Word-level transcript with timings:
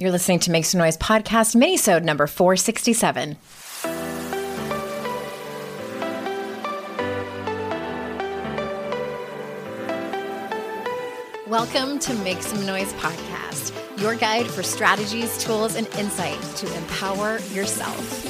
You're 0.00 0.12
listening 0.12 0.38
to 0.38 0.52
Make 0.52 0.64
Some 0.64 0.78
Noise 0.78 0.96
podcast, 0.96 1.56
minisode 1.56 2.04
number 2.04 2.28
467. 2.28 3.36
Welcome 11.48 11.98
to 11.98 12.14
Make 12.22 12.42
Some 12.42 12.64
Noise 12.64 12.92
podcast, 12.92 14.00
your 14.00 14.14
guide 14.14 14.46
for 14.46 14.62
strategies, 14.62 15.36
tools, 15.38 15.74
and 15.74 15.88
insight 15.98 16.40
to 16.58 16.72
empower 16.76 17.40
yourself. 17.52 18.27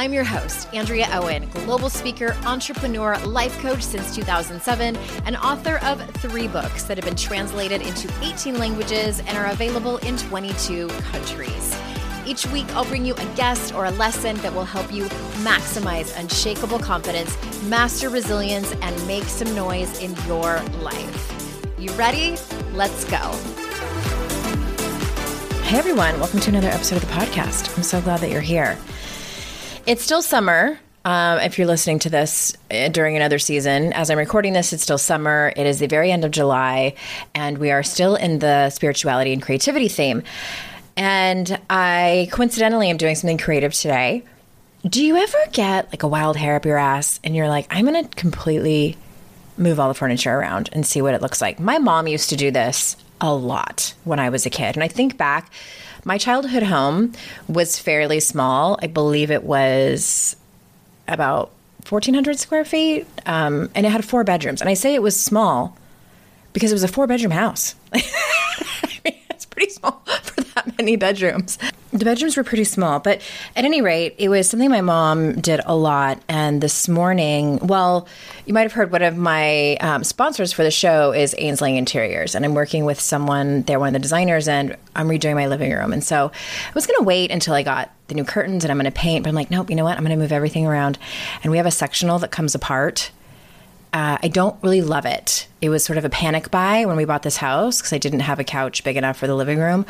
I'm 0.00 0.14
your 0.14 0.24
host, 0.24 0.66
Andrea 0.72 1.06
Owen, 1.12 1.46
global 1.50 1.90
speaker, 1.90 2.34
entrepreneur, 2.46 3.18
life 3.18 3.58
coach 3.58 3.82
since 3.82 4.14
2007, 4.16 4.96
and 5.26 5.36
author 5.36 5.78
of 5.84 6.02
three 6.22 6.48
books 6.48 6.84
that 6.84 6.96
have 6.96 7.04
been 7.04 7.14
translated 7.14 7.82
into 7.82 8.10
18 8.22 8.58
languages 8.58 9.20
and 9.20 9.36
are 9.36 9.48
available 9.48 9.98
in 9.98 10.16
22 10.16 10.88
countries. 10.88 11.78
Each 12.24 12.46
week, 12.46 12.66
I'll 12.74 12.86
bring 12.86 13.04
you 13.04 13.12
a 13.12 13.26
guest 13.36 13.74
or 13.74 13.84
a 13.84 13.90
lesson 13.90 14.36
that 14.36 14.54
will 14.54 14.64
help 14.64 14.90
you 14.90 15.04
maximize 15.44 16.18
unshakable 16.18 16.78
confidence, 16.78 17.36
master 17.64 18.08
resilience, 18.08 18.72
and 18.80 19.06
make 19.06 19.24
some 19.24 19.54
noise 19.54 20.00
in 20.00 20.16
your 20.26 20.62
life. 20.80 21.62
You 21.78 21.90
ready? 21.92 22.38
Let's 22.72 23.04
go. 23.04 23.32
Hey, 25.62 25.76
everyone. 25.76 26.18
Welcome 26.18 26.40
to 26.40 26.48
another 26.48 26.68
episode 26.68 27.02
of 27.02 27.06
the 27.06 27.12
podcast. 27.12 27.76
I'm 27.76 27.82
so 27.82 28.00
glad 28.00 28.20
that 28.20 28.30
you're 28.30 28.40
here. 28.40 28.78
It's 29.86 30.02
still 30.02 30.22
summer. 30.22 30.78
Um, 31.04 31.38
if 31.38 31.56
you're 31.56 31.66
listening 31.66 31.98
to 32.00 32.10
this 32.10 32.54
uh, 32.70 32.88
during 32.88 33.16
another 33.16 33.38
season, 33.38 33.92
as 33.94 34.10
I'm 34.10 34.18
recording 34.18 34.52
this, 34.52 34.72
it's 34.72 34.82
still 34.82 34.98
summer. 34.98 35.52
It 35.56 35.66
is 35.66 35.78
the 35.78 35.86
very 35.86 36.12
end 36.12 36.24
of 36.24 36.30
July, 36.30 36.94
and 37.34 37.56
we 37.56 37.70
are 37.70 37.82
still 37.82 38.14
in 38.14 38.40
the 38.40 38.68
spirituality 38.68 39.32
and 39.32 39.40
creativity 39.40 39.88
theme. 39.88 40.22
And 40.96 41.58
I 41.70 42.28
coincidentally 42.30 42.90
am 42.90 42.98
doing 42.98 43.14
something 43.14 43.38
creative 43.38 43.72
today. 43.72 44.22
Do 44.86 45.02
you 45.02 45.16
ever 45.16 45.38
get 45.52 45.90
like 45.90 46.02
a 46.02 46.08
wild 46.08 46.36
hair 46.36 46.56
up 46.56 46.66
your 46.66 46.76
ass 46.76 47.18
and 47.24 47.34
you're 47.34 47.48
like, 47.48 47.66
I'm 47.70 47.86
going 47.86 48.06
to 48.06 48.16
completely 48.16 48.98
move 49.56 49.80
all 49.80 49.88
the 49.88 49.94
furniture 49.94 50.34
around 50.34 50.68
and 50.72 50.86
see 50.86 51.00
what 51.00 51.14
it 51.14 51.22
looks 51.22 51.40
like? 51.40 51.58
My 51.58 51.78
mom 51.78 52.06
used 52.06 52.30
to 52.30 52.36
do 52.36 52.50
this 52.50 52.96
a 53.20 53.34
lot 53.34 53.94
when 54.04 54.18
I 54.18 54.28
was 54.28 54.44
a 54.44 54.50
kid. 54.50 54.76
And 54.76 54.84
I 54.84 54.88
think 54.88 55.16
back 55.16 55.50
my 56.04 56.18
childhood 56.18 56.62
home 56.62 57.12
was 57.48 57.78
fairly 57.78 58.20
small. 58.20 58.78
I 58.82 58.86
believe 58.86 59.30
it 59.30 59.44
was 59.44 60.36
about 61.08 61.50
1,400 61.88 62.38
square 62.38 62.64
feet, 62.64 63.06
um, 63.26 63.70
and 63.74 63.86
it 63.86 63.90
had 63.90 64.04
four 64.04 64.24
bedrooms. 64.24 64.60
And 64.60 64.70
I 64.70 64.74
say 64.74 64.94
it 64.94 65.02
was 65.02 65.18
small 65.20 65.76
because 66.52 66.70
it 66.70 66.74
was 66.74 66.84
a 66.84 66.88
four 66.88 67.06
bedroom 67.06 67.32
house. 67.32 67.74
I 67.92 68.02
mean, 69.04 69.14
it's 69.30 69.46
pretty 69.46 69.70
small 69.70 70.02
for 70.22 70.42
that 70.42 70.76
many 70.78 70.96
bedrooms. 70.96 71.58
The 71.92 72.04
bedrooms 72.04 72.36
were 72.36 72.44
pretty 72.44 72.62
small, 72.62 73.00
but 73.00 73.20
at 73.56 73.64
any 73.64 73.82
rate, 73.82 74.14
it 74.16 74.28
was 74.28 74.48
something 74.48 74.70
my 74.70 74.80
mom 74.80 75.40
did 75.40 75.60
a 75.66 75.74
lot. 75.74 76.22
And 76.28 76.60
this 76.60 76.88
morning, 76.88 77.58
well, 77.58 78.06
you 78.46 78.54
might 78.54 78.62
have 78.62 78.72
heard 78.72 78.92
one 78.92 79.02
of 79.02 79.16
my 79.16 79.74
um, 79.80 80.04
sponsors 80.04 80.52
for 80.52 80.62
the 80.62 80.70
show 80.70 81.12
is 81.12 81.34
Ainsley 81.36 81.76
Interiors, 81.76 82.36
and 82.36 82.44
I'm 82.44 82.54
working 82.54 82.84
with 82.84 83.00
someone. 83.00 83.62
They're 83.62 83.80
one 83.80 83.88
of 83.88 83.92
the 83.94 83.98
designers, 83.98 84.46
and 84.46 84.76
I'm 84.94 85.08
redoing 85.08 85.34
my 85.34 85.48
living 85.48 85.72
room. 85.72 85.92
And 85.92 86.04
so 86.04 86.30
I 86.30 86.72
was 86.74 86.86
going 86.86 86.98
to 86.98 87.04
wait 87.04 87.32
until 87.32 87.54
I 87.54 87.64
got 87.64 87.90
the 88.06 88.14
new 88.14 88.24
curtains 88.24 88.64
and 88.64 88.70
I'm 88.70 88.78
going 88.78 88.84
to 88.84 88.92
paint, 88.92 89.24
but 89.24 89.28
I'm 89.28 89.34
like, 89.34 89.50
nope. 89.50 89.68
You 89.68 89.74
know 89.74 89.84
what? 89.84 89.96
I'm 89.96 90.04
going 90.04 90.16
to 90.16 90.22
move 90.22 90.32
everything 90.32 90.66
around, 90.66 90.96
and 91.42 91.50
we 91.50 91.56
have 91.56 91.66
a 91.66 91.72
sectional 91.72 92.20
that 92.20 92.30
comes 92.30 92.54
apart. 92.54 93.10
Uh, 93.92 94.16
I 94.22 94.28
don't 94.28 94.54
really 94.62 94.82
love 94.82 95.06
it. 95.06 95.48
It 95.60 95.70
was 95.70 95.84
sort 95.84 95.98
of 95.98 96.04
a 96.04 96.10
panic 96.10 96.52
buy 96.52 96.84
when 96.84 96.96
we 96.96 97.04
bought 97.04 97.24
this 97.24 97.38
house 97.38 97.80
because 97.80 97.92
I 97.92 97.98
didn't 97.98 98.20
have 98.20 98.38
a 98.38 98.44
couch 98.44 98.84
big 98.84 98.96
enough 98.96 99.16
for 99.16 99.26
the 99.26 99.34
living 99.34 99.58
room. 99.58 99.84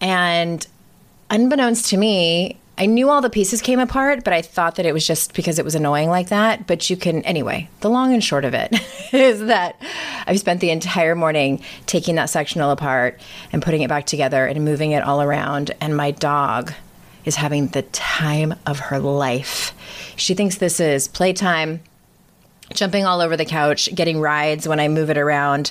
And 0.00 0.66
unbeknownst 1.30 1.88
to 1.90 1.96
me, 1.96 2.58
I 2.80 2.86
knew 2.86 3.10
all 3.10 3.20
the 3.20 3.28
pieces 3.28 3.60
came 3.60 3.78
apart, 3.78 4.24
but 4.24 4.32
I 4.32 4.40
thought 4.40 4.76
that 4.76 4.86
it 4.86 4.94
was 4.94 5.06
just 5.06 5.34
because 5.34 5.58
it 5.58 5.66
was 5.66 5.74
annoying 5.74 6.08
like 6.08 6.30
that. 6.30 6.66
But 6.66 6.88
you 6.88 6.96
can, 6.96 7.22
anyway, 7.24 7.68
the 7.80 7.90
long 7.90 8.14
and 8.14 8.24
short 8.24 8.46
of 8.46 8.54
it 8.54 8.74
is 9.12 9.40
that 9.40 9.76
I've 10.26 10.40
spent 10.40 10.60
the 10.60 10.70
entire 10.70 11.14
morning 11.14 11.62
taking 11.84 12.14
that 12.14 12.30
sectional 12.30 12.70
apart 12.70 13.20
and 13.52 13.62
putting 13.62 13.82
it 13.82 13.88
back 13.88 14.06
together 14.06 14.46
and 14.46 14.64
moving 14.64 14.92
it 14.92 15.02
all 15.02 15.20
around. 15.20 15.72
And 15.80 15.94
my 15.94 16.10
dog 16.10 16.72
is 17.26 17.36
having 17.36 17.68
the 17.68 17.82
time 17.82 18.54
of 18.64 18.78
her 18.78 18.98
life. 18.98 19.74
She 20.16 20.32
thinks 20.32 20.56
this 20.56 20.80
is 20.80 21.06
playtime, 21.06 21.80
jumping 22.72 23.04
all 23.04 23.20
over 23.20 23.36
the 23.36 23.44
couch, 23.44 23.94
getting 23.94 24.20
rides 24.20 24.66
when 24.66 24.80
I 24.80 24.88
move 24.88 25.10
it 25.10 25.18
around. 25.18 25.70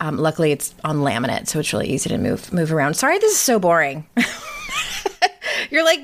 Um, 0.00 0.16
luckily, 0.16 0.50
it's 0.50 0.74
on 0.82 0.98
laminate, 0.98 1.46
so 1.46 1.60
it's 1.60 1.72
really 1.72 1.88
easy 1.88 2.08
to 2.08 2.18
move 2.18 2.52
move 2.52 2.72
around. 2.72 2.94
Sorry, 2.94 3.18
this 3.18 3.32
is 3.32 3.38
so 3.38 3.60
boring. 3.60 4.04
You're 5.70 5.84
like, 5.84 6.00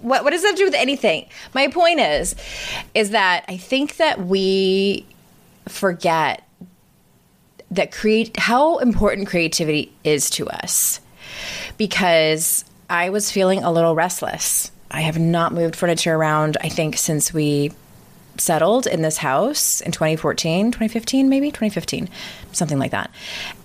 what? 0.00 0.24
What 0.24 0.30
does 0.30 0.42
that 0.42 0.56
do 0.56 0.64
with 0.64 0.74
anything? 0.74 1.26
My 1.54 1.68
point 1.68 2.00
is, 2.00 2.34
is 2.94 3.10
that 3.10 3.44
I 3.48 3.56
think 3.56 3.96
that 3.96 4.26
we 4.26 5.06
forget 5.68 6.42
that 7.70 7.90
create 7.92 8.38
how 8.38 8.78
important 8.78 9.28
creativity 9.28 9.92
is 10.04 10.30
to 10.30 10.48
us, 10.48 11.00
because 11.76 12.64
I 12.88 13.10
was 13.10 13.30
feeling 13.30 13.62
a 13.64 13.72
little 13.72 13.94
restless. 13.94 14.70
I 14.90 15.00
have 15.00 15.18
not 15.18 15.52
moved 15.52 15.74
furniture 15.74 16.14
around. 16.14 16.56
I 16.60 16.68
think 16.68 16.96
since 16.96 17.34
we 17.34 17.72
settled 18.38 18.86
in 18.86 19.02
this 19.02 19.18
house 19.18 19.80
in 19.80 19.92
2014, 19.92 20.66
2015, 20.66 21.28
maybe 21.28 21.48
2015, 21.48 22.08
something 22.52 22.78
like 22.78 22.90
that. 22.90 23.10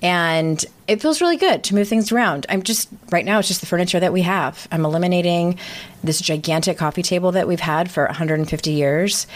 And 0.02 0.64
it 0.88 1.02
feels 1.02 1.22
really 1.22 1.38
good 1.38 1.64
to 1.66 1.76
move 1.76 1.88
things 1.88 2.12
around. 2.12 2.46
I'm 2.50 2.64
just, 2.64 2.90
right 3.12 3.26
now, 3.26 3.40
it's 3.40 3.48
just 3.48 3.62
the 3.62 3.68
furniture 3.68 4.00
that 4.00 4.14
we 4.14 4.22
have. 4.24 4.68
I'm 4.72 4.86
eliminating 4.86 5.58
this 6.04 6.20
gigantic 6.22 6.78
coffee 6.78 7.04
table 7.04 7.32
that 7.34 7.48
we've 7.48 7.59
had 7.59 7.92
for 7.92 8.06
150 8.06 8.72
years. 8.72 9.28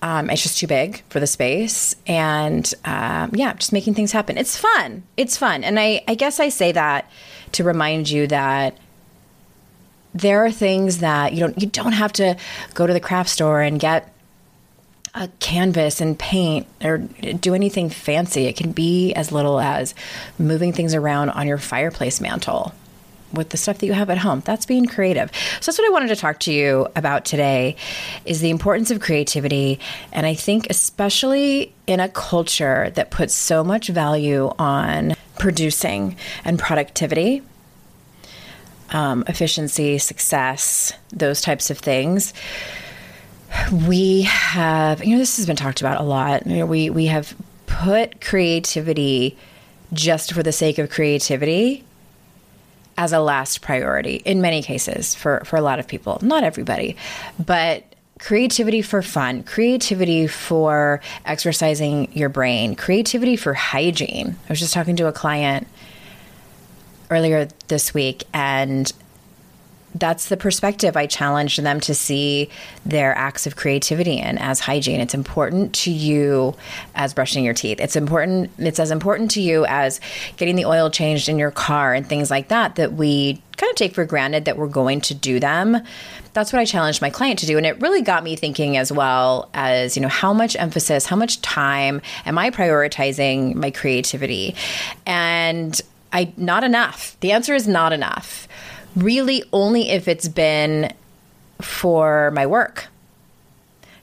Um, 0.00 0.30
it's 0.30 0.42
just 0.42 0.58
too 0.58 0.66
big 0.66 1.02
for 1.08 1.20
the 1.20 1.26
space. 1.26 1.96
And 2.06 2.72
um, 2.84 3.30
yeah, 3.34 3.54
just 3.54 3.72
making 3.72 3.94
things 3.94 4.12
happen. 4.12 4.38
It's 4.38 4.56
fun. 4.56 5.02
It's 5.16 5.36
fun. 5.36 5.64
And 5.64 5.78
I, 5.78 6.02
I 6.06 6.14
guess 6.14 6.40
I 6.40 6.48
say 6.48 6.72
that 6.72 7.10
to 7.52 7.64
remind 7.64 8.08
you 8.08 8.26
that 8.28 8.76
there 10.14 10.44
are 10.44 10.50
things 10.50 10.98
that 10.98 11.32
you 11.32 11.40
don't 11.40 11.60
you 11.60 11.68
don't 11.68 11.92
have 11.92 12.12
to 12.14 12.36
go 12.74 12.86
to 12.86 12.92
the 12.92 13.00
craft 13.00 13.28
store 13.28 13.60
and 13.60 13.78
get 13.78 14.12
a 15.14 15.28
canvas 15.40 16.00
and 16.00 16.18
paint 16.18 16.66
or 16.82 16.98
do 16.98 17.54
anything 17.54 17.90
fancy. 17.90 18.46
It 18.46 18.56
can 18.56 18.72
be 18.72 19.12
as 19.14 19.32
little 19.32 19.60
as 19.60 19.94
moving 20.38 20.72
things 20.72 20.94
around 20.94 21.30
on 21.30 21.46
your 21.46 21.58
fireplace 21.58 22.20
mantle 22.20 22.72
with 23.32 23.50
the 23.50 23.56
stuff 23.56 23.78
that 23.78 23.86
you 23.86 23.92
have 23.92 24.10
at 24.10 24.18
home. 24.18 24.42
That's 24.44 24.66
being 24.66 24.86
creative. 24.86 25.30
So 25.60 25.70
that's 25.70 25.78
what 25.78 25.86
I 25.86 25.92
wanted 25.92 26.08
to 26.08 26.16
talk 26.16 26.40
to 26.40 26.52
you 26.52 26.88
about 26.96 27.24
today 27.24 27.76
is 28.24 28.40
the 28.40 28.50
importance 28.50 28.90
of 28.90 29.00
creativity 29.00 29.80
and 30.12 30.26
I 30.26 30.34
think 30.34 30.68
especially 30.70 31.74
in 31.86 32.00
a 32.00 32.08
culture 32.08 32.90
that 32.90 33.10
puts 33.10 33.34
so 33.34 33.62
much 33.62 33.88
value 33.88 34.50
on 34.58 35.14
producing 35.38 36.16
and 36.44 36.58
productivity. 36.58 37.42
Um, 38.90 39.24
efficiency, 39.26 39.98
success, 39.98 40.94
those 41.10 41.42
types 41.42 41.68
of 41.68 41.78
things 41.78 42.32
we 43.70 44.22
have, 44.22 45.04
you 45.04 45.12
know, 45.12 45.18
this 45.18 45.36
has 45.36 45.46
been 45.46 45.56
talked 45.56 45.80
about 45.80 46.00
a 46.00 46.04
lot. 46.04 46.46
You 46.46 46.58
know, 46.58 46.66
we 46.66 46.90
we 46.90 47.06
have 47.06 47.34
put 47.66 48.20
creativity 48.20 49.36
just 49.92 50.32
for 50.32 50.42
the 50.42 50.52
sake 50.52 50.78
of 50.78 50.90
creativity 50.90 51.84
as 52.96 53.12
a 53.12 53.20
last 53.20 53.62
priority 53.62 54.16
in 54.24 54.40
many 54.40 54.62
cases 54.62 55.14
for 55.14 55.42
for 55.44 55.56
a 55.56 55.60
lot 55.60 55.78
of 55.78 55.86
people, 55.86 56.18
not 56.22 56.44
everybody, 56.44 56.96
but 57.38 57.84
creativity 58.18 58.82
for 58.82 59.00
fun, 59.00 59.42
creativity 59.44 60.26
for 60.26 61.00
exercising 61.24 62.12
your 62.12 62.28
brain, 62.28 62.74
creativity 62.74 63.36
for 63.36 63.54
hygiene. 63.54 64.36
I 64.48 64.52
was 64.52 64.58
just 64.58 64.74
talking 64.74 64.96
to 64.96 65.06
a 65.06 65.12
client 65.12 65.68
earlier 67.10 67.48
this 67.68 67.94
week 67.94 68.24
and 68.34 68.92
that's 69.94 70.28
the 70.28 70.36
perspective 70.36 70.96
I 70.96 71.06
challenged 71.06 71.62
them 71.62 71.80
to 71.80 71.94
see 71.94 72.50
their 72.84 73.14
acts 73.16 73.46
of 73.46 73.56
creativity 73.56 74.18
in 74.18 74.38
as 74.38 74.60
hygiene. 74.60 75.00
It's 75.00 75.14
important 75.14 75.74
to 75.76 75.90
you 75.90 76.54
as 76.94 77.14
brushing 77.14 77.44
your 77.44 77.54
teeth. 77.54 77.80
It's 77.80 77.96
important 77.96 78.50
it's 78.58 78.78
as 78.78 78.90
important 78.90 79.30
to 79.32 79.40
you 79.40 79.64
as 79.66 80.00
getting 80.36 80.56
the 80.56 80.66
oil 80.66 80.90
changed 80.90 81.28
in 81.28 81.38
your 81.38 81.50
car 81.50 81.94
and 81.94 82.06
things 82.06 82.30
like 82.30 82.48
that 82.48 82.76
that 82.76 82.92
we 82.92 83.42
kind 83.56 83.70
of 83.70 83.76
take 83.76 83.94
for 83.94 84.04
granted 84.04 84.44
that 84.44 84.56
we're 84.56 84.68
going 84.68 85.00
to 85.00 85.14
do 85.14 85.40
them. 85.40 85.78
That's 86.32 86.52
what 86.52 86.60
I 86.60 86.64
challenged 86.64 87.00
my 87.00 87.10
client 87.10 87.38
to 87.40 87.46
do 87.46 87.56
and 87.56 87.66
it 87.66 87.80
really 87.80 88.02
got 88.02 88.22
me 88.22 88.36
thinking 88.36 88.76
as 88.76 88.92
well 88.92 89.48
as, 89.54 89.96
you 89.96 90.02
know, 90.02 90.08
how 90.08 90.32
much 90.32 90.54
emphasis, 90.56 91.06
how 91.06 91.16
much 91.16 91.40
time 91.40 92.02
am 92.26 92.36
I 92.38 92.50
prioritizing 92.50 93.54
my 93.54 93.70
creativity? 93.70 94.54
And 95.06 95.80
I 96.12 96.32
not 96.36 96.62
enough. 96.62 97.16
The 97.20 97.32
answer 97.32 97.54
is 97.54 97.66
not 97.66 97.92
enough 97.92 98.48
really 98.96 99.44
only 99.52 99.90
if 99.90 100.08
it's 100.08 100.28
been 100.28 100.92
for 101.60 102.30
my 102.32 102.46
work. 102.46 102.86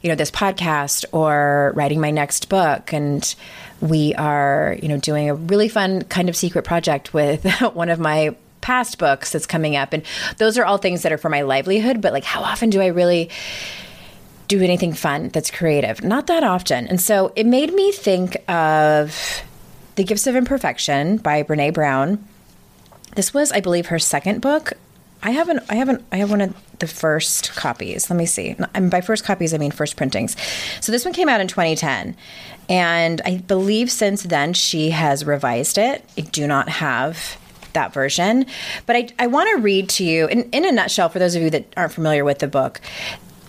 You 0.01 0.09
know, 0.09 0.15
this 0.15 0.31
podcast 0.31 1.05
or 1.11 1.73
writing 1.75 1.99
my 1.99 2.11
next 2.11 2.47
book. 2.49 2.93
And 2.93 3.35
we 3.81 4.13
are, 4.15 4.77
you 4.81 4.87
know, 4.87 4.97
doing 4.97 5.29
a 5.29 5.35
really 5.35 5.67
fun 5.67 6.03
kind 6.03 6.29
of 6.29 6.35
secret 6.35 6.63
project 6.63 7.13
with 7.13 7.43
one 7.73 7.89
of 7.89 7.99
my 7.99 8.35
past 8.61 8.97
books 8.97 9.31
that's 9.31 9.45
coming 9.45 9.75
up. 9.75 9.93
And 9.93 10.03
those 10.37 10.57
are 10.57 10.65
all 10.65 10.77
things 10.77 11.03
that 11.03 11.11
are 11.11 11.17
for 11.17 11.29
my 11.29 11.41
livelihood. 11.41 12.01
But 12.01 12.13
like, 12.13 12.23
how 12.23 12.41
often 12.41 12.69
do 12.69 12.81
I 12.81 12.88
really 12.88 13.29
do 14.47 14.61
anything 14.61 14.93
fun 14.93 15.29
that's 15.29 15.51
creative? 15.51 16.03
Not 16.03 16.27
that 16.27 16.43
often. 16.43 16.88
And 16.88 16.99
so 16.99 17.31
it 17.35 17.45
made 17.45 17.73
me 17.73 17.91
think 17.91 18.38
of 18.49 19.43
The 19.95 20.03
Gifts 20.03 20.27
of 20.27 20.35
Imperfection 20.35 21.17
by 21.17 21.43
Brené 21.43 21.73
Brown. 21.73 22.25
This 23.15 23.33
was, 23.33 23.51
I 23.51 23.62
believe, 23.62 23.88
her 23.88 24.00
second 24.00 24.41
book. 24.41 24.73
I 25.23 25.31
haven't. 25.31 25.63
I 25.69 25.75
haven't. 25.75 26.06
I 26.12 26.17
have 26.17 26.29
one 26.29 26.41
of 26.41 26.56
the 26.79 26.88
first 26.88 27.56
copies. 27.56 28.09
Let 28.09 28.17
me 28.17 28.25
see. 28.25 28.56
And 28.73 28.91
by 28.91 29.01
first 29.01 29.23
copies, 29.23 29.53
I 29.53 29.57
mean 29.57 29.71
first 29.71 29.95
printings. 29.95 30.35
So 30.81 30.91
this 30.91 31.03
one 31.03 31.13
came 31.13 31.29
out 31.29 31.41
in 31.41 31.47
2010, 31.47 32.15
and 32.69 33.21
I 33.25 33.38
believe 33.38 33.89
since 33.89 34.23
then 34.23 34.53
she 34.53 34.91
has 34.91 35.25
revised 35.25 35.77
it. 35.77 36.06
I 36.17 36.21
do 36.21 36.45
not 36.45 36.69
have 36.69 37.38
that 37.73 37.94
version, 37.94 38.45
but 38.85 38.95
I, 38.95 39.09
I 39.19 39.27
want 39.27 39.50
to 39.56 39.62
read 39.62 39.89
to 39.89 40.03
you 40.03 40.27
in, 40.27 40.50
in 40.51 40.65
a 40.65 40.71
nutshell 40.71 41.09
for 41.09 41.19
those 41.19 41.35
of 41.35 41.41
you 41.41 41.50
that 41.50 41.73
aren't 41.75 41.94
familiar 41.94 42.23
with 42.23 42.39
the 42.39 42.47
book. 42.47 42.81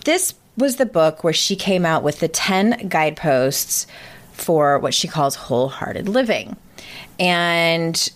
This 0.05 0.33
was 0.57 0.77
the 0.77 0.85
book 0.85 1.23
where 1.23 1.33
she 1.33 1.55
came 1.55 1.85
out 1.85 2.03
with 2.03 2.19
the 2.19 2.27
10 2.27 2.87
guideposts 2.87 3.87
for 4.33 4.79
what 4.79 4.93
she 4.93 5.07
calls 5.07 5.35
wholehearted 5.35 6.09
living. 6.09 6.57
And 7.19 8.09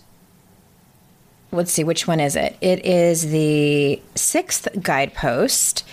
let's 1.51 1.71
see, 1.71 1.83
which 1.83 2.07
one 2.07 2.19
is 2.19 2.35
it? 2.35 2.55
It 2.61 2.85
is 2.85 3.29
the 3.29 4.01
sixth 4.15 4.67
guidepost. 4.81 5.83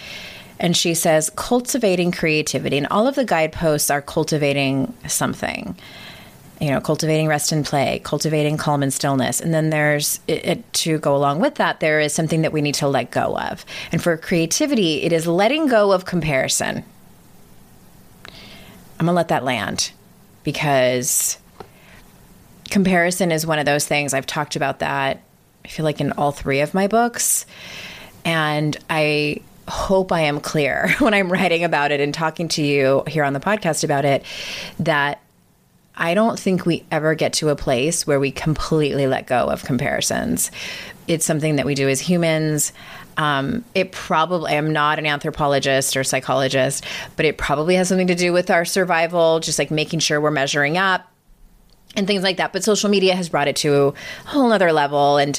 And 0.60 0.76
she 0.76 0.94
says, 0.94 1.30
cultivating 1.36 2.10
creativity. 2.10 2.78
And 2.78 2.86
all 2.88 3.06
of 3.06 3.14
the 3.14 3.24
guideposts 3.24 3.90
are 3.90 4.02
cultivating 4.02 4.92
something. 5.06 5.76
You 6.60 6.70
know, 6.70 6.80
cultivating 6.80 7.28
rest 7.28 7.52
and 7.52 7.64
play, 7.64 8.00
cultivating 8.02 8.56
calm 8.56 8.82
and 8.82 8.92
stillness. 8.92 9.40
And 9.40 9.54
then 9.54 9.70
there's 9.70 10.18
it, 10.26 10.44
it, 10.44 10.72
to 10.74 10.98
go 10.98 11.14
along 11.14 11.38
with 11.38 11.54
that, 11.56 11.78
there 11.78 12.00
is 12.00 12.12
something 12.12 12.42
that 12.42 12.52
we 12.52 12.60
need 12.60 12.74
to 12.76 12.88
let 12.88 13.12
go 13.12 13.38
of. 13.38 13.64
And 13.92 14.02
for 14.02 14.16
creativity, 14.16 15.02
it 15.02 15.12
is 15.12 15.28
letting 15.28 15.68
go 15.68 15.92
of 15.92 16.04
comparison. 16.04 16.84
I'm 18.98 19.06
going 19.06 19.06
to 19.06 19.12
let 19.12 19.28
that 19.28 19.44
land 19.44 19.92
because 20.42 21.38
comparison 22.70 23.30
is 23.30 23.46
one 23.46 23.60
of 23.60 23.66
those 23.66 23.86
things. 23.86 24.12
I've 24.12 24.26
talked 24.26 24.56
about 24.56 24.80
that 24.80 25.22
I 25.68 25.70
feel 25.70 25.84
like 25.84 26.00
in 26.00 26.12
all 26.12 26.32
three 26.32 26.60
of 26.60 26.72
my 26.72 26.86
books. 26.86 27.44
And 28.24 28.74
I 28.88 29.42
hope 29.68 30.12
I 30.12 30.22
am 30.22 30.40
clear 30.40 30.88
when 30.98 31.12
I'm 31.12 31.30
writing 31.30 31.62
about 31.62 31.92
it 31.92 32.00
and 32.00 32.14
talking 32.14 32.48
to 32.48 32.62
you 32.62 33.04
here 33.06 33.22
on 33.22 33.34
the 33.34 33.40
podcast 33.40 33.84
about 33.84 34.06
it 34.06 34.24
that 34.80 35.20
I 35.94 36.14
don't 36.14 36.38
think 36.38 36.64
we 36.64 36.84
ever 36.90 37.14
get 37.14 37.34
to 37.34 37.50
a 37.50 37.56
place 37.56 38.06
where 38.06 38.18
we 38.18 38.30
completely 38.30 39.06
let 39.06 39.26
go 39.26 39.46
of 39.46 39.64
comparisons. 39.64 40.50
It's 41.06 41.26
something 41.26 41.56
that 41.56 41.66
we 41.66 41.74
do 41.74 41.86
as 41.88 42.00
humans. 42.00 42.72
Um, 43.18 43.62
it 43.74 43.92
probably, 43.92 44.54
I'm 44.54 44.72
not 44.72 44.98
an 44.98 45.04
anthropologist 45.04 45.98
or 45.98 46.04
psychologist, 46.04 46.84
but 47.16 47.26
it 47.26 47.36
probably 47.36 47.74
has 47.74 47.88
something 47.88 48.06
to 48.06 48.14
do 48.14 48.32
with 48.32 48.50
our 48.50 48.64
survival, 48.64 49.40
just 49.40 49.58
like 49.58 49.70
making 49.70 49.98
sure 49.98 50.18
we're 50.18 50.30
measuring 50.30 50.78
up 50.78 51.12
and 51.94 52.06
things 52.06 52.22
like 52.22 52.38
that. 52.38 52.54
But 52.54 52.64
social 52.64 52.88
media 52.88 53.14
has 53.14 53.28
brought 53.28 53.48
it 53.48 53.56
to 53.56 53.88
a 53.88 53.94
whole 54.30 54.50
other 54.50 54.72
level. 54.72 55.18
And 55.18 55.38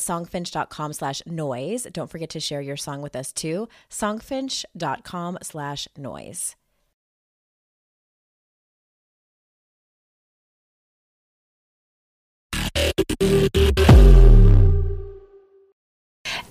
songfinch.com 0.01 0.93
slash 0.93 1.21
noise. 1.25 1.87
Don't 1.93 2.09
forget 2.09 2.29
to 2.31 2.39
share 2.39 2.61
your 2.61 2.77
song 2.77 3.01
with 3.01 3.15
us 3.15 3.31
too. 3.31 3.69
Songfinch.com 3.89 5.37
slash 5.41 5.87
noise. 5.97 6.55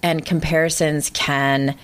And 0.02 0.24
comparisons 0.24 1.10
can 1.10 1.76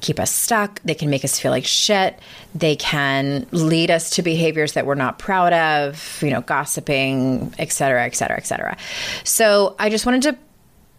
keep 0.00 0.20
us 0.20 0.30
stuck. 0.30 0.82
They 0.82 0.94
can 0.94 1.08
make 1.08 1.24
us 1.24 1.40
feel 1.40 1.50
like 1.50 1.64
shit. 1.64 2.18
They 2.54 2.76
can 2.76 3.46
lead 3.52 3.90
us 3.90 4.10
to 4.10 4.22
behaviors 4.22 4.74
that 4.74 4.84
we're 4.84 4.96
not 4.96 5.18
proud 5.18 5.54
of, 5.54 6.22
you 6.22 6.28
know, 6.28 6.42
gossiping, 6.42 7.54
et 7.58 7.72
cetera, 7.72 8.04
et 8.04 8.14
cetera, 8.14 8.36
et 8.36 8.46
cetera. 8.46 8.76
So 9.24 9.74
I 9.78 9.88
just 9.88 10.04
wanted 10.04 10.22
to 10.22 10.36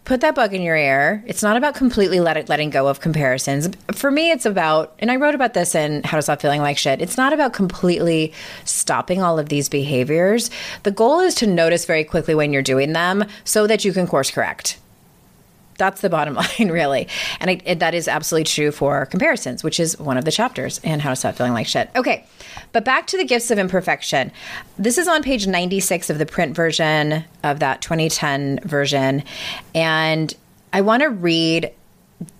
put 0.06 0.20
that 0.20 0.34
bug 0.34 0.54
in 0.54 0.62
your 0.62 0.76
ear. 0.76 1.22
It's 1.26 1.42
not 1.42 1.56
about 1.56 1.74
completely 1.74 2.20
let 2.20 2.36
it, 2.36 2.48
letting 2.48 2.70
go 2.70 2.86
of 2.86 3.00
comparisons. 3.00 3.68
For 3.92 4.10
me, 4.10 4.30
it's 4.30 4.46
about, 4.46 4.94
and 5.00 5.10
I 5.10 5.16
wrote 5.16 5.34
about 5.34 5.52
this 5.52 5.74
in 5.74 6.02
How 6.04 6.16
to 6.16 6.22
Stop 6.22 6.40
Feeling 6.40 6.62
Like 6.62 6.78
Shit. 6.78 7.02
It's 7.02 7.16
not 7.16 7.32
about 7.32 7.52
completely 7.52 8.32
stopping 8.64 9.20
all 9.20 9.38
of 9.38 9.48
these 9.48 9.68
behaviors. 9.68 10.48
The 10.84 10.92
goal 10.92 11.20
is 11.20 11.34
to 11.36 11.46
notice 11.46 11.84
very 11.84 12.04
quickly 12.04 12.34
when 12.34 12.52
you're 12.52 12.62
doing 12.62 12.92
them 12.92 13.24
so 13.44 13.66
that 13.66 13.84
you 13.84 13.92
can 13.92 14.06
course 14.06 14.30
correct 14.30 14.78
that's 15.76 16.00
the 16.00 16.10
bottom 16.10 16.34
line, 16.58 16.70
really. 16.70 17.08
And 17.40 17.60
that 17.80 17.94
is 17.94 18.08
absolutely 18.08 18.44
true 18.44 18.70
for 18.70 19.06
comparisons, 19.06 19.62
which 19.62 19.80
is 19.80 19.98
one 19.98 20.16
of 20.16 20.24
the 20.24 20.32
chapters 20.32 20.80
and 20.84 21.02
how 21.02 21.10
to 21.10 21.16
stop 21.16 21.34
feeling 21.36 21.52
like 21.52 21.66
shit. 21.66 21.90
Okay, 21.96 22.26
but 22.72 22.84
back 22.84 23.06
to 23.08 23.16
the 23.16 23.24
gifts 23.24 23.50
of 23.50 23.58
imperfection. 23.58 24.32
This 24.78 24.98
is 24.98 25.08
on 25.08 25.22
page 25.22 25.46
96 25.46 26.10
of 26.10 26.18
the 26.18 26.26
print 26.26 26.54
version 26.54 27.24
of 27.42 27.60
that 27.60 27.82
2010 27.82 28.60
version. 28.64 29.22
And 29.74 30.34
I 30.72 30.80
want 30.80 31.02
to 31.02 31.08
read 31.08 31.72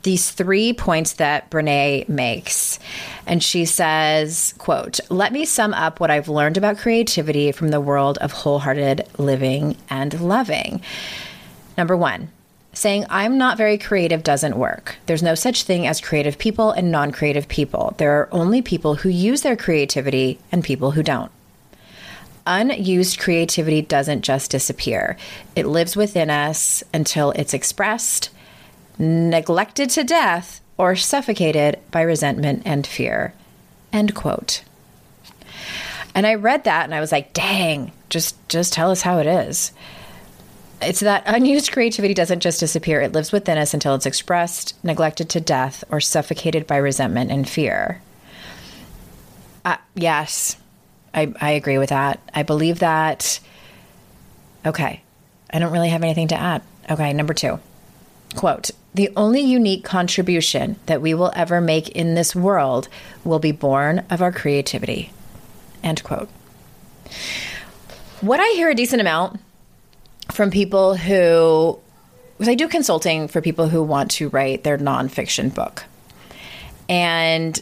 these 0.02 0.31
three 0.31 0.73
points 0.73 1.14
that 1.14 1.50
Brené 1.50 2.09
makes. 2.09 2.78
And 3.26 3.43
she 3.43 3.64
says, 3.64 4.55
quote, 4.59 5.00
let 5.11 5.33
me 5.33 5.45
sum 5.45 5.75
up 5.75 6.00
what 6.00 6.11
I've 6.11 6.28
learned 6.28 6.57
about 6.57 6.78
creativity 6.78 7.52
from 7.52 7.69
the 7.69 7.81
world 7.81 8.16
of 8.19 8.33
wholehearted 8.33 9.07
living 9.19 9.76
and 9.90 10.19
loving. 10.21 10.81
Number 11.76 11.97
one, 11.97 12.31
saying 12.76 13.06
I'm 13.09 13.38
not 13.38 13.56
very 13.56 13.78
creative 13.78 14.23
doesn't 14.23 14.59
work. 14.59 14.97
There's 15.06 15.23
no 15.23 15.35
such 15.35 15.62
thing 15.62 15.87
as 15.87 16.00
creative 16.00 16.38
people 16.38 16.71
and 16.71 16.92
non 16.92 17.11
creative 17.11 17.49
people. 17.49 17.95
There 17.99 18.12
are 18.21 18.28
only 18.30 18.62
people 18.62 18.97
who 18.97 19.09
use 19.09 19.42
their 19.42 19.56
creativity 19.56 20.38
and 20.52 20.62
people 20.62 20.92
who 20.92 21.02
don't. 21.02 21.33
Unused 22.47 23.18
creativity 23.18 23.83
doesn't 23.83 24.23
just 24.23 24.50
disappear, 24.52 25.16
it 25.56 25.66
lives 25.66 25.97
within 25.97 26.30
us 26.30 26.85
until 26.95 27.33
it's 27.33 27.54
expressed, 27.54 28.30
neglected 28.99 29.90
to 29.90 30.04
death, 30.04 30.61
or 30.78 30.95
suffocated 30.95 31.78
by 31.90 32.02
resentment 32.02 32.62
and 32.64 32.87
fear. 32.87 33.33
End 33.92 34.14
quote. 34.14 34.62
And 36.14 36.26
I 36.26 36.35
read 36.35 36.64
that 36.64 36.85
and 36.85 36.95
I 36.95 37.00
was 37.00 37.11
like, 37.11 37.33
dang, 37.33 37.92
just 38.11 38.37
just 38.49 38.73
tell 38.73 38.90
us 38.90 39.02
how 39.02 39.18
it 39.18 39.26
is 39.26 39.73
it's 40.83 41.00
that 41.00 41.23
unused 41.26 41.73
creativity 41.73 42.14
doesn't 42.14 42.40
just 42.40 42.61
disappear, 42.61 43.00
it 43.00 43.12
lives 43.12 43.33
within 43.33 43.59
us 43.59 43.75
until 43.75 43.95
it's 43.95 44.06
expressed, 44.06 44.75
neglected 44.85 45.28
to 45.30 45.40
death, 45.40 45.85
or 45.90 46.00
suffocated 46.00 46.66
by 46.66 46.76
resentment 46.76 47.30
and 47.30 47.49
fear. 47.49 48.00
Uh, 49.64 49.76
yes, 49.95 50.56
I, 51.14 51.33
I 51.40 51.50
agree 51.52 51.78
with 51.78 51.88
that. 51.90 52.21
I 52.35 52.42
believe 52.42 52.80
that. 52.80 53.40
Okay, 54.64 55.02
I 55.52 55.59
don't 55.59 55.73
really 55.73 55.88
have 55.88 56.02
anything 56.02 56.28
to 56.28 56.37
add. 56.37 56.62
Okay, 56.90 57.12
number 57.12 57.35
two 57.35 57.59
quote, 58.37 58.71
the 58.95 59.11
only 59.16 59.40
unique 59.40 59.85
contribution 59.85 60.76
that 60.87 61.02
we 61.02 61.14
will 61.14 61.33
ever 61.35 61.61
make 61.61 61.88
in 61.90 62.14
this 62.14 62.37
world 62.37 62.88
will 63.25 63.38
be 63.38 63.52
born 63.52 64.04
of 64.11 64.23
our 64.23 64.30
creativity. 64.30 65.11
End 65.83 66.02
quote. 66.04 66.28
What 68.21 68.40
I 68.40 68.52
hear 68.54 68.71
a 68.71 68.75
decent 68.75 69.00
amount 69.00 69.40
from 70.30 70.50
people 70.50 70.97
who, 70.97 71.78
because 72.37 72.49
I 72.49 72.54
do 72.54 72.68
consulting 72.68 73.28
for 73.28 73.40
people 73.40 73.68
who 73.68 73.83
want 73.83 74.11
to 74.12 74.28
write 74.28 74.64
their 74.64 74.78
nonfiction 74.78 75.54
book. 75.54 75.85
And 76.88 77.61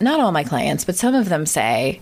not 0.00 0.20
all 0.20 0.32
my 0.32 0.44
clients, 0.44 0.84
but 0.84 0.96
some 0.96 1.14
of 1.14 1.28
them 1.28 1.46
say, 1.46 2.00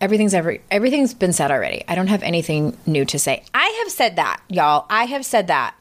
everything's 0.00 0.34
every 0.34 0.60
everything's 0.70 1.14
been 1.14 1.32
said 1.32 1.50
already. 1.50 1.84
I 1.88 1.94
don't 1.94 2.08
have 2.08 2.22
anything 2.22 2.76
new 2.86 3.04
to 3.06 3.18
say. 3.18 3.42
I 3.54 3.66
have 3.82 3.90
said 3.90 4.16
that, 4.16 4.40
y'all. 4.48 4.86
I 4.90 5.04
have 5.04 5.24
said 5.24 5.46
that. 5.48 5.74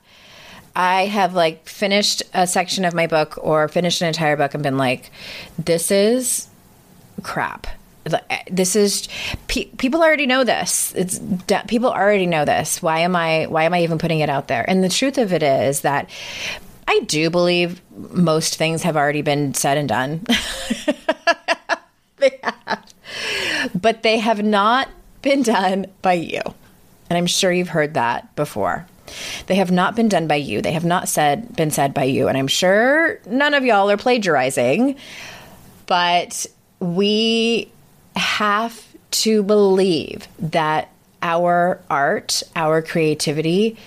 I 0.75 1.05
have 1.05 1.35
like 1.35 1.67
finished 1.67 2.23
a 2.33 2.47
section 2.47 2.85
of 2.85 2.93
my 2.93 3.05
book 3.05 3.37
or 3.41 3.67
finished 3.67 4.01
an 4.01 4.07
entire 4.07 4.35
book 4.35 4.53
and 4.53 4.63
been 4.63 4.77
like, 4.77 5.11
this 5.59 5.91
is 5.91 6.47
crap 7.21 7.67
this 8.49 8.75
is 8.75 9.07
pe- 9.47 9.65
people 9.65 10.01
already 10.01 10.25
know 10.25 10.43
this. 10.43 10.93
It's 10.95 11.19
people 11.67 11.89
already 11.91 12.25
know 12.25 12.45
this. 12.45 12.81
Why 12.81 12.99
am 12.99 13.15
i 13.15 13.45
why 13.45 13.63
am 13.63 13.73
i 13.73 13.83
even 13.83 13.97
putting 13.97 14.19
it 14.19 14.29
out 14.29 14.47
there? 14.47 14.67
And 14.69 14.83
the 14.83 14.89
truth 14.89 15.17
of 15.17 15.33
it 15.33 15.43
is 15.43 15.81
that 15.81 16.09
i 16.87 16.99
do 17.07 17.29
believe 17.29 17.81
most 18.11 18.57
things 18.57 18.83
have 18.83 18.97
already 18.97 19.21
been 19.21 19.53
said 19.53 19.77
and 19.77 19.89
done. 19.89 20.25
They 22.17 22.39
have. 22.41 22.85
But 23.75 24.03
they 24.03 24.17
have 24.17 24.41
not 24.41 24.87
been 25.21 25.41
done 25.43 25.87
by 26.01 26.13
you. 26.13 26.39
And 27.09 27.17
i'm 27.17 27.27
sure 27.27 27.51
you've 27.51 27.69
heard 27.69 27.95
that 27.95 28.33
before. 28.37 28.87
They 29.47 29.55
have 29.55 29.71
not 29.71 29.97
been 29.97 30.07
done 30.07 30.27
by 30.27 30.35
you. 30.35 30.61
They 30.61 30.71
have 30.71 30.85
not 30.85 31.09
said 31.09 31.53
been 31.57 31.69
said 31.69 31.93
by 31.93 32.05
you. 32.05 32.29
And 32.29 32.37
i'm 32.37 32.47
sure 32.47 33.19
none 33.25 33.53
of 33.53 33.65
y'all 33.65 33.89
are 33.89 33.97
plagiarizing 33.97 34.95
but 35.85 36.45
we 36.79 37.71
have 38.15 38.85
to 39.11 39.43
believe 39.43 40.27
that 40.39 40.89
our 41.21 41.79
art, 41.89 42.43
our 42.55 42.81
creativity 42.81 43.77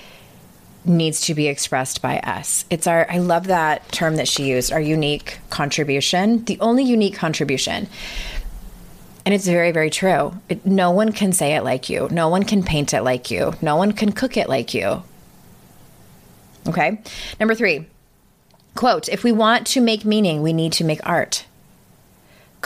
needs 0.84 1.22
to 1.22 1.34
be 1.34 1.48
expressed 1.48 2.00
by 2.00 2.18
us. 2.20 2.64
It's 2.70 2.86
our, 2.86 3.10
I 3.10 3.18
love 3.18 3.48
that 3.48 3.90
term 3.90 4.16
that 4.16 4.28
she 4.28 4.44
used, 4.44 4.72
our 4.72 4.80
unique 4.80 5.38
contribution, 5.50 6.44
the 6.44 6.58
only 6.60 6.84
unique 6.84 7.16
contribution. 7.16 7.88
And 9.24 9.34
it's 9.34 9.46
very, 9.46 9.72
very 9.72 9.90
true. 9.90 10.32
It, 10.48 10.64
no 10.64 10.92
one 10.92 11.10
can 11.10 11.32
say 11.32 11.56
it 11.56 11.64
like 11.64 11.90
you. 11.90 12.08
No 12.12 12.28
one 12.28 12.44
can 12.44 12.62
paint 12.62 12.94
it 12.94 13.02
like 13.02 13.30
you. 13.30 13.54
No 13.60 13.74
one 13.76 13.92
can 13.92 14.12
cook 14.12 14.36
it 14.36 14.48
like 14.48 14.72
you. 14.72 15.02
Okay. 16.68 17.00
Number 17.40 17.54
three, 17.54 17.86
quote, 18.76 19.08
if 19.08 19.24
we 19.24 19.32
want 19.32 19.66
to 19.68 19.80
make 19.80 20.04
meaning, 20.04 20.42
we 20.42 20.52
need 20.52 20.72
to 20.74 20.84
make 20.84 21.00
art 21.04 21.44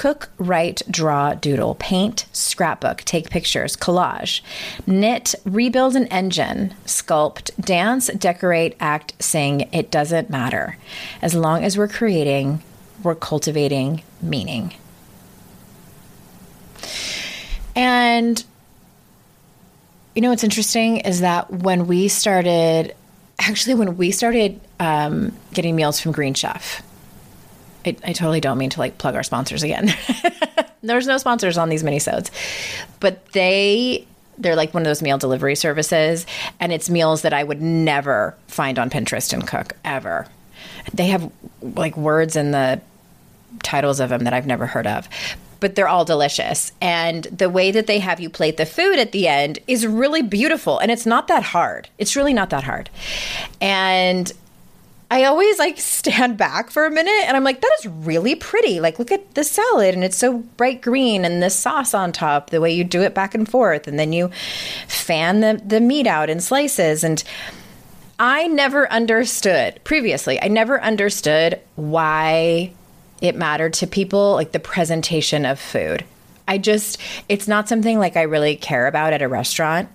cook, 0.00 0.30
write, 0.38 0.80
draw, 0.90 1.35
doodle, 1.35 1.75
paint, 1.75 2.25
scrapbook, 2.33 3.02
take 3.02 3.28
pictures, 3.28 3.76
collage, 3.76 4.40
knit, 4.87 5.35
rebuild 5.45 5.95
an 5.95 6.07
engine, 6.07 6.73
sculpt, 6.87 7.50
dance, 7.61 8.07
decorate, 8.07 8.75
act, 8.80 9.12
sing. 9.23 9.69
It 9.75 9.90
doesn't 9.90 10.30
matter. 10.30 10.78
As 11.21 11.35
long 11.35 11.64
as 11.64 11.76
we're 11.76 11.87
creating, 11.87 12.62
we're 13.02 13.14
cultivating 13.14 14.02
meaning. 14.23 14.73
And 17.76 18.42
you 20.14 20.23
know 20.23 20.30
what's 20.30 20.45
interesting 20.45 20.97
is 21.00 21.21
that 21.21 21.50
when 21.52 21.87
we 21.87 22.09
started, 22.09 22.97
actually, 23.38 23.75
when 23.75 23.99
we 23.99 24.12
started 24.12 24.62
um, 24.80 25.37
getting 25.52 25.76
meals 25.76 26.00
from 26.00 26.12
Green 26.12 26.33
Chef. 26.33 26.83
I, 27.85 27.97
I, 28.05 28.13
totally 28.13 28.41
don't 28.41 28.59
mean 28.59 28.71
to 28.71 28.79
like 28.79 28.99
plug 28.99 29.15
our 29.15 29.23
sponsors 29.23 29.63
again. 29.63 29.95
There's 30.83 31.07
no 31.07 31.19
sponsors 31.19 31.59
on 31.59 31.69
these 31.69 31.83
minisodes, 31.83 32.31
but 33.01 33.27
they 33.33 34.07
they're 34.39 34.57
like 34.57 34.73
one 34.73 34.83
of 34.83 34.87
those 34.87 35.03
meal 35.03 35.19
delivery 35.19 35.55
services, 35.55 36.27
and 36.59 36.73
it's 36.73 36.89
meals 36.89 37.23
that 37.23 37.33
I 37.33 37.45
would 37.45 37.61
never 37.61 38.35
find 38.49 38.79
on 38.79 38.91
Pinterest 38.91 39.33
and 39.33 39.47
cook 39.47 39.75
ever. 39.85 40.27
They 40.95 41.09
have 41.09 41.31
like 41.61 41.97
words 41.97 42.37
in 42.37 42.51
the 42.51 42.81
titles 43.63 44.01
of 44.01 44.09
them 44.11 44.25
that 44.25 44.33
I've 44.33 44.47
never 44.47 44.67
heard 44.67 44.87
of. 44.87 45.09
But 45.61 45.75
they're 45.75 45.89
all 45.89 46.07
delicious. 46.07 46.73
And 46.81 47.25
the 47.25 47.51
way 47.51 47.71
that 47.71 47.87
they 47.87 47.99
have 47.99 48.19
you 48.19 48.31
plate 48.31 48.57
the 48.57 48.65
food 48.65 48.99
at 48.99 49.13
the 49.13 49.29
end 49.29 49.59
is 49.67 49.87
really 49.87 50.23
beautiful. 50.23 50.79
And 50.79 50.91
it's 50.91 51.05
not 51.05 51.29
that 51.29 51.43
hard. 51.43 51.89
It's 51.99 52.17
really 52.17 52.33
not 52.33 52.49
that 52.51 52.65
hard. 52.65 52.89
And 53.61 54.33
I 55.11 55.25
always 55.25 55.59
like 55.59 55.79
stand 55.81 56.37
back 56.37 56.71
for 56.71 56.87
a 56.87 56.90
minute 56.90 57.25
and 57.26 57.37
I'm 57.37 57.43
like, 57.43 57.61
that 57.61 57.73
is 57.81 57.87
really 57.87 58.37
pretty. 58.37 58.79
Like, 58.79 58.99
look 58.99 59.11
at 59.11 59.35
the 59.35 59.43
salad 59.43 59.95
and 59.95 60.05
it's 60.05 60.17
so 60.17 60.38
bright 60.38 60.81
green 60.81 61.25
and 61.25 61.43
the 61.43 61.50
sauce 61.50 61.95
on 61.95 62.12
top, 62.12 62.50
the 62.50 62.61
way 62.61 62.73
you 62.73 62.85
do 62.85 63.02
it 63.02 63.12
back 63.12 63.35
and 63.35 63.49
forth. 63.49 63.88
And 63.88 63.99
then 63.99 64.12
you 64.12 64.31
fan 64.87 65.40
the, 65.40 65.61
the 65.64 65.81
meat 65.81 66.07
out 66.07 66.31
in 66.31 66.40
slices. 66.40 67.02
And 67.02 67.25
I 68.21 68.47
never 68.47 68.90
understood 68.93 69.81
previously, 69.83 70.40
I 70.40 70.47
never 70.47 70.81
understood 70.81 71.59
why 71.75 72.73
it 73.21 73.35
mattered 73.35 73.75
to 73.75 73.87
people, 73.87 74.35
like 74.35 74.52
the 74.52 74.61
presentation 74.61 75.45
of 75.45 75.59
food. 75.59 76.05
I 76.47 76.59
just, 76.59 76.99
it's 77.29 77.49
not 77.49 77.69
something 77.69 77.99
like 77.99 78.17
I 78.17 78.23
really 78.23 78.57
care 78.57 78.87
about 78.87 79.12
at 79.12 79.23
a 79.23 79.29
restaurant. 79.29 79.88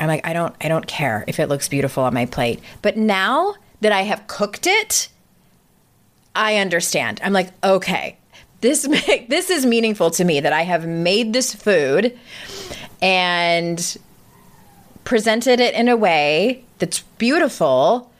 I'm 0.00 0.08
like, 0.08 0.26
I 0.26 0.32
don't, 0.32 0.54
I 0.60 0.68
don't 0.68 0.86
care 0.86 1.24
if 1.26 1.38
it 1.38 1.48
looks 1.48 1.68
beautiful 1.68 2.02
on 2.02 2.14
my 2.14 2.26
plate. 2.26 2.60
But 2.82 2.96
now, 2.96 3.54
that 3.80 3.92
I 3.92 4.02
have 4.02 4.26
cooked 4.26 4.66
it, 4.66 5.08
I 6.34 6.56
understand. 6.56 7.20
I'm 7.22 7.32
like, 7.32 7.50
okay, 7.64 8.16
this 8.60 8.86
make, 8.88 9.28
this 9.28 9.50
is 9.50 9.66
meaningful 9.66 10.10
to 10.12 10.24
me 10.24 10.40
that 10.40 10.52
I 10.52 10.62
have 10.62 10.86
made 10.86 11.32
this 11.32 11.54
food 11.54 12.18
and 13.00 13.96
presented 15.04 15.60
it 15.60 15.74
in 15.74 15.88
a 15.88 15.96
way 15.96 16.64
that's 16.78 17.00
beautiful. 17.18 18.10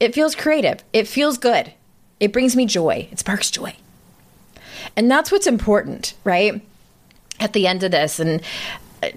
It 0.00 0.14
feels 0.14 0.34
creative. 0.34 0.82
It 0.92 1.06
feels 1.06 1.38
good. 1.38 1.72
It 2.20 2.32
brings 2.32 2.56
me 2.56 2.66
joy. 2.66 3.08
It 3.10 3.18
sparks 3.18 3.50
joy. 3.50 3.76
And 4.96 5.10
that's 5.10 5.30
what's 5.30 5.46
important, 5.46 6.14
right? 6.24 6.60
At 7.40 7.52
the 7.52 7.66
end 7.66 7.82
of 7.82 7.92
this 7.92 8.18
and 8.18 8.42
uh, 9.02 9.10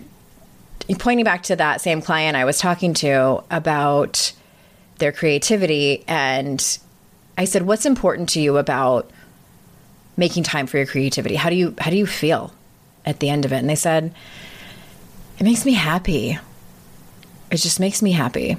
pointing 1.00 1.24
back 1.24 1.44
to 1.44 1.56
that 1.56 1.82
same 1.82 2.02
client 2.02 2.38
I 2.38 2.46
was 2.46 2.60
talking 2.60 2.94
to 2.96 3.44
about 3.50 4.34
their 5.02 5.12
creativity. 5.12 6.06
And 6.08 6.80
I 7.38 7.44
said, 7.44 7.64
What's 7.64 7.86
important 7.86 8.30
to 8.30 8.40
you 8.40 8.58
about 8.58 9.12
making 10.16 10.44
time 10.44 10.68
for 10.68 10.78
your 10.78 10.86
creativity? 10.86 11.36
How 11.36 11.50
do 11.50 11.56
you 11.56 11.76
how 11.78 11.92
do 11.92 11.98
you 11.98 12.08
feel 12.08 12.54
at 13.06 13.20
the 13.20 13.30
end 13.30 13.44
of 13.44 13.52
it? 13.52 13.58
And 13.58 13.70
they 13.70 13.76
said, 13.76 14.14
It 15.38 15.44
makes 15.44 15.66
me 15.66 15.74
happy. 15.74 16.40
It 17.52 17.58
just 17.58 17.82
makes 17.82 18.02
me 18.02 18.14
happy. 18.14 18.56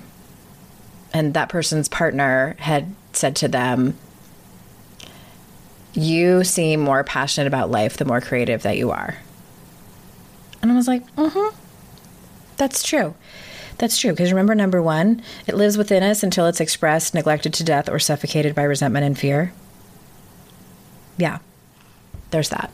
And 1.15 1.33
that 1.33 1.49
person's 1.49 1.89
partner 1.89 2.57
had 2.59 2.95
said 3.13 3.37
to 3.37 3.49
them, 3.49 3.97
You 5.95 6.45
seem 6.45 6.81
more 6.81 7.05
passionate 7.05 7.47
about 7.47 7.71
life 7.71 7.97
the 7.97 8.05
more 8.05 8.21
creative 8.21 8.63
that 8.63 8.77
you 8.77 8.91
are. 8.91 9.17
And 10.61 10.71
I 10.71 10.75
was 10.77 10.87
like, 10.87 11.05
mm-hmm. 11.17 11.57
That's 12.57 12.83
true. 12.85 13.15
That's 13.83 13.99
true. 13.99 14.13
Because 14.13 14.31
remember, 14.31 14.55
number 14.55 14.81
one, 14.81 15.23
it 15.49 15.57
lives 15.57 15.77
within 15.77 16.05
us 16.05 16.23
until 16.23 16.47
it's 16.47 16.61
expressed, 16.61 17.15
neglected 17.15 17.53
to 17.55 17.65
death, 17.65 17.89
or 17.89 17.99
suffocated 17.99 18.55
by 18.55 18.63
resentment 18.63 19.05
and 19.05 19.19
fear. 19.19 19.53
Yeah, 21.17 21.41
there's 22.31 22.51
that. 22.51 22.73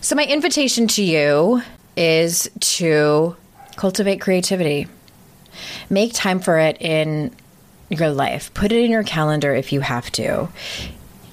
So, 0.00 0.14
my 0.14 0.24
invitation 0.24 0.86
to 0.86 1.02
you 1.02 1.62
is 1.96 2.48
to 2.60 3.34
cultivate 3.74 4.20
creativity. 4.20 4.86
Make 5.90 6.14
time 6.14 6.38
for 6.38 6.56
it 6.56 6.80
in 6.80 7.34
your 7.88 8.10
life. 8.10 8.54
Put 8.54 8.70
it 8.70 8.84
in 8.84 8.92
your 8.92 9.02
calendar 9.02 9.52
if 9.52 9.72
you 9.72 9.80
have 9.80 10.12
to. 10.12 10.48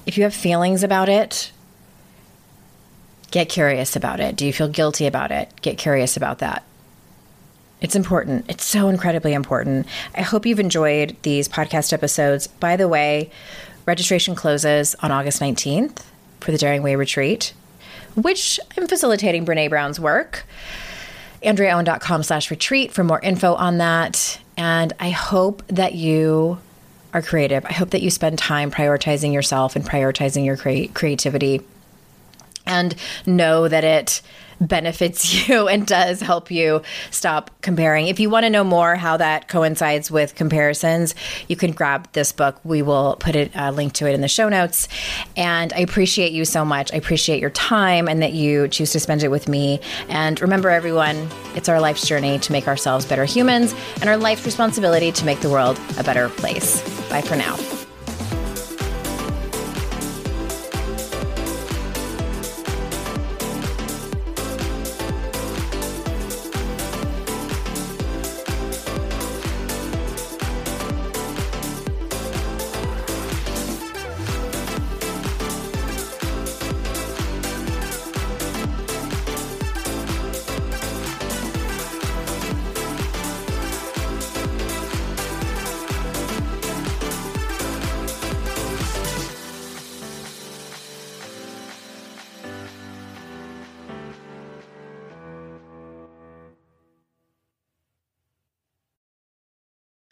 If 0.08 0.18
you 0.18 0.24
have 0.24 0.34
feelings 0.34 0.82
about 0.82 1.10
it, 1.10 1.52
get 3.30 3.50
curious 3.50 3.96
about 3.96 4.20
it. 4.20 4.36
Do 4.36 4.48
you 4.48 4.52
feel 4.52 4.68
guilty 4.68 5.06
about 5.06 5.30
it? 5.30 5.52
Get 5.62 5.78
curious 5.78 6.18
about 6.18 6.40
that. 6.40 6.64
It's 7.82 7.96
important. 7.96 8.46
It's 8.50 8.66
so 8.66 8.90
incredibly 8.90 9.34
important. 9.34 9.88
I 10.16 10.22
hope 10.22 10.46
you've 10.46 10.60
enjoyed 10.60 11.16
these 11.22 11.48
podcast 11.48 11.94
episodes. 11.94 12.48
By 12.48 12.76
the 12.76 12.88
way, 12.88 13.30
registration 13.86 14.36
closes 14.36 14.96
on 14.96 15.12
August 15.12 15.42
19th 15.42 16.04
for 16.42 16.52
the 16.52 16.58
Daring 16.58 16.84
Way 16.84 16.96
retreat, 16.96 17.54
which 18.16 18.60
I'm 18.78 18.88
facilitating 18.88 19.46
Brené 19.46 19.70
Brown's 19.70 20.00
work. 20.00 20.46
AndreaOwen.com 21.44 22.24
slash 22.24 22.52
retreat 22.52 22.92
for 22.92 23.04
more 23.04 23.22
info 23.22 23.54
on 23.54 23.78
that. 23.78 24.40
And 24.58 24.92
I 25.00 25.12
hope 25.12 25.66
that 25.68 25.96
you 25.96 26.60
are 27.14 27.22
creative. 27.22 27.66
I 27.66 27.72
hope 27.72 27.92
that 27.92 28.02
you 28.02 28.10
spend 28.10 28.38
time 28.38 28.72
prioritizing 28.72 29.34
yourself 29.34 29.76
and 29.76 29.86
prioritizing 29.86 30.46
your 30.46 30.58
cre- 30.58 30.92
creativity 30.94 31.62
and 32.66 32.94
know 33.26 33.68
that 33.68 33.84
it 33.84 34.22
benefits 34.60 35.48
you 35.48 35.68
and 35.68 35.86
does 35.86 36.22
help 36.22 36.52
you 36.52 36.82
stop 37.12 37.52
comparing. 37.62 38.08
If 38.08 38.20
you 38.20 38.30
want 38.30 38.46
to 38.46 38.50
know 38.50 38.64
more 38.64 38.96
how 38.96 39.18
that 39.18 39.48
coincides 39.48 40.12
with 40.12 40.36
comparisons, 40.36 41.16
you 41.48 41.56
can 41.56 41.72
grab 41.72 42.12
this 42.14 42.32
book. 42.32 42.60
We 42.64 42.82
will 42.82 43.18
put 43.20 43.36
a 43.36 43.50
uh, 43.60 43.72
link 43.72 43.94
to 43.94 44.08
it 44.08 44.14
in 44.14 44.22
the 44.22 44.28
show 44.28 44.50
notes. 44.50 44.88
And 45.36 45.74
I 45.74 45.80
appreciate 45.80 46.32
you 46.32 46.46
so 46.46 46.66
much. 46.66 46.94
I 46.94 46.98
appreciate 46.98 47.40
your 47.40 47.50
time 47.50 48.08
and 48.08 48.22
that 48.22 48.34
you 48.34 48.68
choose 48.68 48.92
to 48.92 49.00
spend 49.00 49.24
it 49.24 49.30
with 49.30 49.48
me. 49.48 49.80
And 50.08 50.40
remember, 50.42 50.70
everyone, 50.70 51.30
it's 51.56 51.70
our 51.70 51.80
life's 51.80 52.08
journey 52.08 52.40
to 52.40 52.52
make 52.52 52.68
ourselves 52.68 53.06
better 53.06 53.26
humans 53.26 53.74
and 54.02 54.10
our 54.10 54.18
life's 54.18 54.46
responsibility 54.46 55.12
to 55.12 55.26
make 55.26 55.40
the 55.42 55.50
world 55.50 55.80
a 55.98 56.04
better 56.04 56.30
place. 56.30 56.82
Bye 57.10 57.22
for 57.22 57.36
now. 57.36 57.79